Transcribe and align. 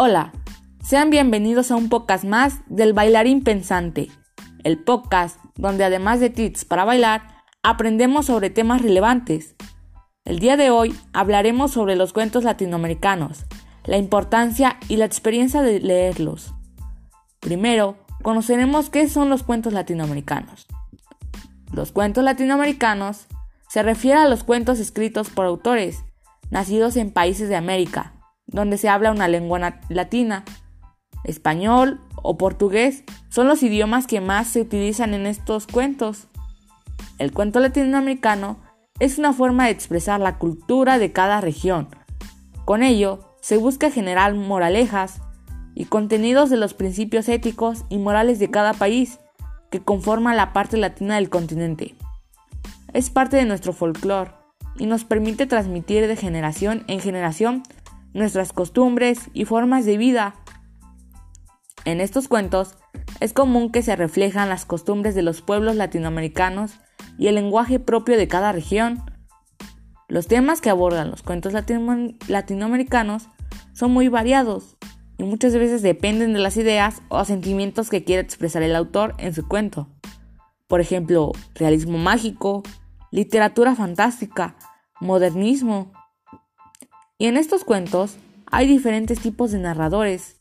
Hola, 0.00 0.30
sean 0.80 1.10
bienvenidos 1.10 1.72
a 1.72 1.74
un 1.74 1.88
podcast 1.88 2.22
más 2.22 2.60
del 2.68 2.92
Bailarín 2.92 3.42
Pensante, 3.42 4.08
el 4.62 4.78
podcast 4.78 5.40
donde 5.56 5.82
además 5.82 6.20
de 6.20 6.30
tips 6.30 6.64
para 6.64 6.84
bailar, 6.84 7.42
aprendemos 7.64 8.26
sobre 8.26 8.48
temas 8.48 8.80
relevantes. 8.80 9.56
El 10.24 10.38
día 10.38 10.56
de 10.56 10.70
hoy 10.70 10.96
hablaremos 11.12 11.72
sobre 11.72 11.96
los 11.96 12.12
cuentos 12.12 12.44
latinoamericanos, 12.44 13.44
la 13.86 13.96
importancia 13.96 14.78
y 14.86 14.98
la 14.98 15.04
experiencia 15.04 15.62
de 15.62 15.80
leerlos. 15.80 16.54
Primero, 17.40 17.96
conoceremos 18.22 18.90
qué 18.90 19.08
son 19.08 19.28
los 19.28 19.42
cuentos 19.42 19.72
latinoamericanos. 19.72 20.68
Los 21.72 21.90
cuentos 21.90 22.22
latinoamericanos 22.22 23.26
se 23.68 23.82
refieren 23.82 24.22
a 24.22 24.28
los 24.28 24.44
cuentos 24.44 24.78
escritos 24.78 25.28
por 25.28 25.46
autores 25.46 26.04
nacidos 26.52 26.96
en 26.96 27.10
países 27.10 27.48
de 27.48 27.56
América, 27.56 28.12
donde 28.48 28.78
se 28.78 28.88
habla 28.88 29.12
una 29.12 29.28
lengua 29.28 29.80
latina. 29.88 30.44
Español 31.24 32.00
o 32.22 32.36
portugués 32.36 33.04
son 33.28 33.46
los 33.46 33.62
idiomas 33.62 34.06
que 34.06 34.20
más 34.20 34.48
se 34.48 34.60
utilizan 34.60 35.14
en 35.14 35.26
estos 35.26 35.66
cuentos. 35.66 36.26
El 37.18 37.32
cuento 37.32 37.60
latinoamericano 37.60 38.58
es 38.98 39.18
una 39.18 39.32
forma 39.32 39.66
de 39.66 39.70
expresar 39.70 40.18
la 40.20 40.38
cultura 40.38 40.98
de 40.98 41.12
cada 41.12 41.40
región. 41.40 41.88
Con 42.64 42.82
ello, 42.82 43.36
se 43.40 43.56
busca 43.56 43.90
generar 43.90 44.34
moralejas 44.34 45.20
y 45.74 45.84
contenidos 45.84 46.50
de 46.50 46.56
los 46.56 46.74
principios 46.74 47.28
éticos 47.28 47.84
y 47.88 47.98
morales 47.98 48.38
de 48.38 48.50
cada 48.50 48.72
país 48.72 49.20
que 49.70 49.80
conforman 49.80 50.36
la 50.36 50.52
parte 50.52 50.76
latina 50.76 51.16
del 51.16 51.28
continente. 51.28 51.94
Es 52.92 53.10
parte 53.10 53.36
de 53.36 53.44
nuestro 53.44 53.72
folclore 53.72 54.32
y 54.76 54.86
nos 54.86 55.04
permite 55.04 55.46
transmitir 55.46 56.06
de 56.06 56.16
generación 56.16 56.84
en 56.88 57.00
generación 57.00 57.62
nuestras 58.12 58.52
costumbres 58.52 59.30
y 59.32 59.44
formas 59.44 59.84
de 59.84 59.96
vida. 59.96 60.34
En 61.84 62.00
estos 62.00 62.28
cuentos 62.28 62.76
es 63.20 63.32
común 63.32 63.70
que 63.70 63.82
se 63.82 63.96
reflejan 63.96 64.48
las 64.48 64.64
costumbres 64.64 65.14
de 65.14 65.22
los 65.22 65.42
pueblos 65.42 65.76
latinoamericanos 65.76 66.72
y 67.18 67.28
el 67.28 67.34
lenguaje 67.34 67.78
propio 67.80 68.16
de 68.16 68.28
cada 68.28 68.52
región. 68.52 69.02
Los 70.08 70.26
temas 70.26 70.60
que 70.60 70.70
abordan 70.70 71.10
los 71.10 71.22
cuentos 71.22 71.52
latinoamericanos 71.52 73.28
son 73.72 73.90
muy 73.90 74.08
variados 74.08 74.76
y 75.18 75.24
muchas 75.24 75.54
veces 75.54 75.82
dependen 75.82 76.32
de 76.32 76.38
las 76.38 76.56
ideas 76.56 77.02
o 77.08 77.24
sentimientos 77.24 77.90
que 77.90 78.04
quiere 78.04 78.22
expresar 78.22 78.62
el 78.62 78.76
autor 78.76 79.14
en 79.18 79.34
su 79.34 79.46
cuento. 79.46 79.88
Por 80.68 80.80
ejemplo, 80.80 81.32
realismo 81.54 81.98
mágico, 81.98 82.62
literatura 83.10 83.74
fantástica, 83.74 84.56
modernismo. 85.00 85.92
Y 87.20 87.26
en 87.26 87.36
estos 87.36 87.64
cuentos 87.64 88.16
hay 88.46 88.68
diferentes 88.68 89.18
tipos 89.18 89.50
de 89.50 89.58
narradores. 89.58 90.40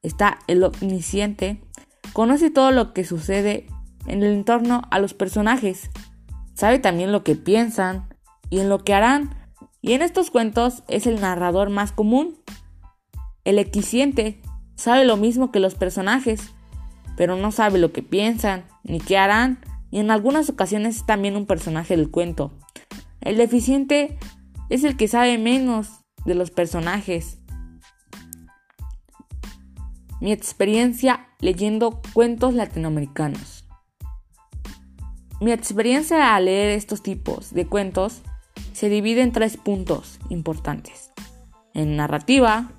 Está 0.00 0.38
el 0.46 0.62
omnisciente, 0.62 1.60
conoce 2.12 2.52
todo 2.52 2.70
lo 2.70 2.94
que 2.94 3.04
sucede 3.04 3.66
en 4.06 4.22
el 4.22 4.32
entorno 4.32 4.82
a 4.92 5.00
los 5.00 5.12
personajes, 5.12 5.90
sabe 6.54 6.78
también 6.78 7.10
lo 7.10 7.24
que 7.24 7.34
piensan 7.34 8.08
y 8.48 8.60
en 8.60 8.68
lo 8.68 8.84
que 8.84 8.94
harán, 8.94 9.34
y 9.80 9.94
en 9.94 10.02
estos 10.02 10.30
cuentos 10.30 10.84
es 10.86 11.08
el 11.08 11.20
narrador 11.20 11.70
más 11.70 11.90
común. 11.90 12.38
El 13.44 13.58
equiciente 13.58 14.40
sabe 14.76 15.04
lo 15.04 15.16
mismo 15.16 15.50
que 15.50 15.58
los 15.58 15.74
personajes, 15.74 16.52
pero 17.16 17.34
no 17.34 17.50
sabe 17.50 17.80
lo 17.80 17.92
que 17.92 18.02
piensan 18.02 18.66
ni 18.84 19.00
qué 19.00 19.18
harán, 19.18 19.58
y 19.90 19.98
en 19.98 20.12
algunas 20.12 20.48
ocasiones 20.48 20.98
es 20.98 21.06
también 21.06 21.34
un 21.34 21.46
personaje 21.46 21.96
del 21.96 22.10
cuento. 22.10 22.52
El 23.20 23.36
deficiente 23.36 24.16
es 24.70 24.84
el 24.84 24.96
que 24.96 25.08
sabe 25.08 25.38
menos 25.38 26.03
de 26.24 26.34
los 26.34 26.50
personajes. 26.50 27.38
Mi 30.20 30.32
experiencia 30.32 31.28
leyendo 31.40 32.00
cuentos 32.12 32.54
latinoamericanos. 32.54 33.64
Mi 35.40 35.52
experiencia 35.52 36.34
al 36.34 36.46
leer 36.46 36.70
estos 36.70 37.02
tipos 37.02 37.52
de 37.52 37.66
cuentos 37.66 38.22
se 38.72 38.88
divide 38.88 39.22
en 39.22 39.32
tres 39.32 39.56
puntos 39.56 40.18
importantes. 40.30 41.12
En 41.74 41.96
narrativa, 41.96 42.70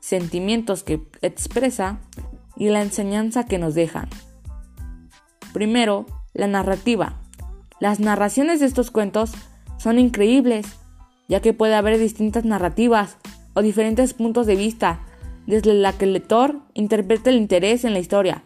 sentimientos 0.00 0.82
que 0.82 1.06
expresa 1.22 1.98
y 2.56 2.68
la 2.68 2.82
enseñanza 2.82 3.44
que 3.44 3.58
nos 3.58 3.74
dejan. 3.74 4.08
Primero, 5.52 6.06
la 6.32 6.46
narrativa. 6.46 7.20
Las 7.80 8.00
narraciones 8.00 8.60
de 8.60 8.66
estos 8.66 8.90
cuentos 8.90 9.32
son 9.78 9.98
increíbles, 9.98 10.66
ya 11.28 11.40
que 11.40 11.52
puede 11.52 11.74
haber 11.74 11.98
distintas 11.98 12.44
narrativas 12.44 13.18
o 13.54 13.62
diferentes 13.62 14.14
puntos 14.14 14.46
de 14.46 14.56
vista 14.56 15.00
desde 15.46 15.74
la 15.74 15.92
que 15.92 16.04
el 16.04 16.12
lector 16.12 16.60
interpreta 16.74 17.30
el 17.30 17.36
interés 17.36 17.84
en 17.84 17.92
la 17.92 17.98
historia. 17.98 18.42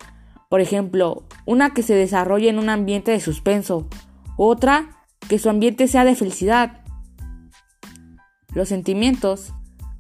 Por 0.49 0.61
ejemplo, 0.61 1.25
una 1.47 1.75
que 1.75 1.83
se 1.83 1.95
desarrolle 1.95 2.49
en 2.49 2.59
un 2.59 2.69
ambiente 2.69 3.11
de 3.11 3.21
suspenso, 3.21 3.89
otra 4.37 5.05
que 5.29 5.39
su 5.39 5.49
ambiente 5.49 5.89
sea 5.89 6.05
de 6.05 6.15
felicidad. 6.15 6.81
Los 8.55 8.69
sentimientos 8.69 9.53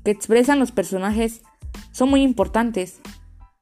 que 0.05 0.11
expresan 0.11 0.59
los 0.59 0.73
personajes 0.73 1.43
son 1.93 2.11
muy 2.11 2.23
importantes 2.23 3.01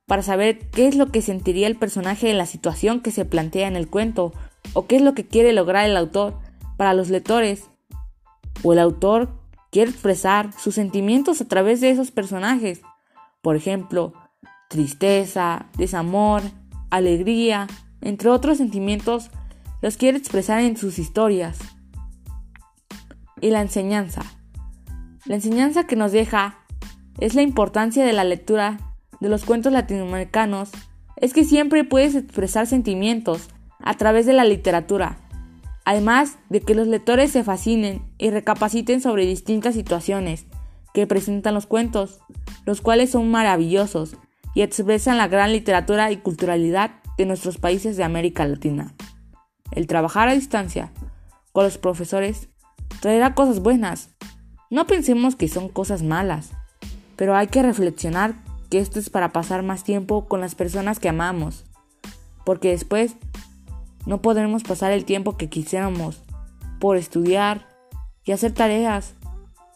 para 0.07 0.23
saber 0.23 0.71
qué 0.71 0.89
es 0.89 0.97
lo 0.97 1.09
que 1.09 1.21
sentiría 1.21 1.67
el 1.67 1.77
personaje 1.77 2.31
en 2.31 2.39
la 2.39 2.47
situación 2.47 3.01
que 3.01 3.11
se 3.11 3.27
plantea 3.27 3.69
en 3.69 3.77
el 3.77 3.89
cuento 3.89 4.33
o 4.73 4.87
qué 4.87 4.97
es 4.97 5.03
lo 5.03 5.15
que 5.15 5.27
quiere 5.27 5.53
lograr 5.53 5.89
el 5.89 5.97
autor 5.97 6.39
para 6.79 6.95
los 6.95 7.11
lectores, 7.11 7.69
o 8.63 8.73
el 8.73 8.79
autor 8.79 9.29
quiere 9.71 9.91
expresar 9.91 10.53
sus 10.53 10.75
sentimientos 10.75 11.41
a 11.41 11.47
través 11.47 11.81
de 11.81 11.91
esos 11.91 12.11
personajes. 12.11 12.83
Por 13.43 13.57
ejemplo, 13.57 14.13
tristeza, 14.69 15.67
desamor, 15.77 16.43
alegría, 16.91 17.67
entre 18.01 18.31
otros 18.31 18.59
sentimientos, 18.59 19.31
los 19.83 19.97
quiere 19.97 20.19
expresar 20.19 20.61
en 20.61 20.77
sus 20.77 20.99
historias. 20.99 21.59
Y 23.41 23.51
la 23.51 23.61
enseñanza. 23.61 24.23
La 25.25 25.37
enseñanza 25.37 25.85
que 25.85 25.97
nos 25.97 26.13
deja 26.13 26.59
es 27.19 27.35
la 27.35 27.43
importancia 27.43 28.05
de 28.05 28.13
la 28.13 28.25
lectura 28.25 28.79
de 29.21 29.29
los 29.29 29.45
cuentos 29.45 29.73
latinoamericanos, 29.73 30.71
es 31.17 31.33
que 31.33 31.45
siempre 31.45 31.85
puedes 31.85 32.15
expresar 32.15 32.67
sentimientos 32.67 33.49
a 33.81 33.95
través 33.95 34.27
de 34.27 34.33
la 34.33 34.45
literatura 34.45 35.19
además 35.89 36.37
de 36.51 36.61
que 36.61 36.75
los 36.75 36.87
lectores 36.87 37.33
se 37.33 37.43
fascinen 37.43 38.03
y 38.19 38.29
recapaciten 38.29 39.01
sobre 39.01 39.25
distintas 39.25 39.75
situaciones 39.75 40.45
que 40.93 41.07
presentan 41.07 41.55
los 41.55 41.65
cuentos, 41.65 42.19
los 42.67 42.83
cuales 42.83 43.09
son 43.09 43.31
maravillosos 43.31 44.15
y 44.53 44.61
expresan 44.61 45.17
la 45.17 45.29
gran 45.29 45.51
literatura 45.51 46.13
y 46.13 46.19
culturalidad 46.19 46.91
de 47.17 47.25
nuestros 47.25 47.57
países 47.57 47.97
de 47.97 48.05
América 48.05 48.47
Latina. 48.47 48.95
El 49.73 49.87
trabajar 49.87 50.29
a 50.29 50.35
distancia 50.35 50.93
con 51.53 51.65
los 51.65 51.79
profesores 51.79 52.51
traerá 53.01 53.35
cosas 53.35 53.61
buenas. 53.61 54.11
No 54.69 54.87
pensemos 54.87 55.37
que 55.37 55.49
son 55.49 55.71
cosas 55.71 56.03
malas, 56.03 56.51
pero 57.17 57.35
hay 57.35 57.47
que 57.47 57.63
reflexionar 57.63 58.35
que 58.69 58.79
esto 58.79 58.99
es 58.99 59.09
para 59.09 59.33
pasar 59.33 59.63
más 59.63 59.85
tiempo 59.85 60.29
con 60.29 60.43
las 60.43 60.55
personas 60.55 60.99
que 60.99 61.09
amamos, 61.09 61.65
porque 62.45 62.69
después 62.69 63.17
no 64.07 64.23
podremos 64.23 64.63
pasar 64.63 64.93
el 64.93 65.05
tiempo 65.05 65.37
que 65.37 65.49
quisiéramos 65.49 66.23
por 66.81 66.97
estudiar 66.97 67.67
y 68.25 68.33
hacer 68.33 68.53
tareas. 68.53 69.15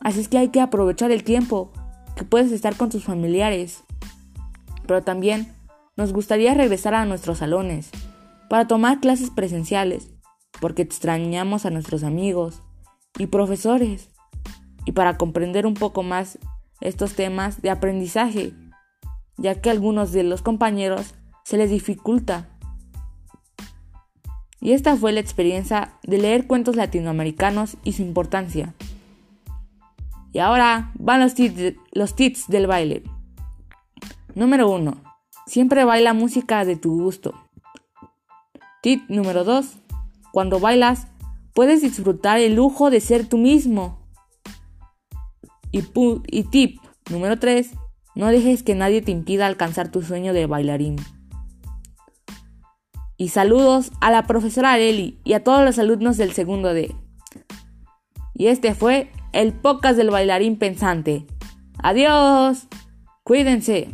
Así 0.00 0.20
es 0.20 0.28
que 0.28 0.38
hay 0.38 0.48
que 0.48 0.60
aprovechar 0.60 1.10
el 1.10 1.24
tiempo 1.24 1.72
que 2.16 2.24
puedes 2.24 2.52
estar 2.52 2.76
con 2.76 2.90
tus 2.90 3.04
familiares. 3.04 3.84
Pero 4.86 5.02
también 5.02 5.52
nos 5.96 6.12
gustaría 6.12 6.54
regresar 6.54 6.94
a 6.94 7.04
nuestros 7.04 7.38
salones 7.38 7.90
para 8.48 8.66
tomar 8.66 9.00
clases 9.00 9.30
presenciales, 9.30 10.10
porque 10.60 10.82
extrañamos 10.82 11.64
a 11.64 11.70
nuestros 11.70 12.02
amigos 12.04 12.60
y 13.18 13.26
profesores, 13.26 14.10
y 14.84 14.92
para 14.92 15.16
comprender 15.16 15.66
un 15.66 15.74
poco 15.74 16.02
más 16.02 16.38
estos 16.80 17.14
temas 17.14 17.62
de 17.62 17.70
aprendizaje, 17.70 18.52
ya 19.36 19.60
que 19.60 19.70
a 19.70 19.72
algunos 19.72 20.12
de 20.12 20.24
los 20.24 20.42
compañeros 20.42 21.14
se 21.44 21.56
les 21.56 21.70
dificulta 21.70 22.48
y 24.62 24.72
esta 24.72 24.96
fue 24.96 25.10
la 25.10 25.18
experiencia 25.18 25.92
de 26.04 26.18
leer 26.18 26.46
cuentos 26.46 26.76
latinoamericanos 26.76 27.76
y 27.82 27.94
su 27.94 28.02
importancia. 28.02 28.74
Y 30.32 30.38
ahora 30.38 30.92
van 30.94 31.20
los 31.20 31.34
tips, 31.34 31.74
los 31.90 32.14
tips 32.14 32.46
del 32.46 32.68
baile. 32.68 33.02
Número 34.36 34.70
1. 34.70 35.02
Siempre 35.46 35.84
baila 35.84 36.14
música 36.14 36.64
de 36.64 36.76
tu 36.76 36.96
gusto. 37.02 37.34
Tip 38.82 39.02
número 39.10 39.42
2. 39.42 39.66
Cuando 40.32 40.60
bailas, 40.60 41.08
puedes 41.54 41.82
disfrutar 41.82 42.38
el 42.38 42.54
lujo 42.54 42.90
de 42.90 43.00
ser 43.00 43.28
tú 43.28 43.38
mismo. 43.38 43.98
Y, 45.72 45.82
y 46.28 46.44
tip 46.44 46.80
número 47.10 47.36
3. 47.36 47.72
No 48.14 48.28
dejes 48.28 48.62
que 48.62 48.76
nadie 48.76 49.02
te 49.02 49.10
impida 49.10 49.46
alcanzar 49.46 49.90
tu 49.90 50.02
sueño 50.02 50.32
de 50.32 50.46
bailarín. 50.46 50.96
Y 53.22 53.28
saludos 53.28 53.92
a 54.00 54.10
la 54.10 54.24
profesora 54.24 54.72
Areli 54.72 55.16
y 55.22 55.34
a 55.34 55.44
todos 55.44 55.64
los 55.64 55.78
alumnos 55.78 56.16
del 56.16 56.32
segundo 56.32 56.74
D. 56.74 56.92
Y 58.34 58.48
este 58.48 58.74
fue 58.74 59.12
el 59.32 59.52
podcast 59.52 59.96
del 59.96 60.10
bailarín 60.10 60.58
pensante. 60.58 61.24
Adiós. 61.78 62.66
Cuídense. 63.22 63.90